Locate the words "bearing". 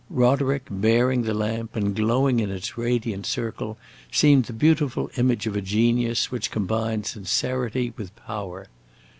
0.71-1.21